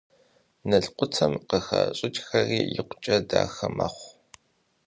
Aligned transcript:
Налкъутым 0.69 1.33
къыхащӏьӀкӀхэри 1.49 2.59
икъукӀэ 2.79 3.17
дахэ 3.29 3.67
мэхъу. 3.75 4.11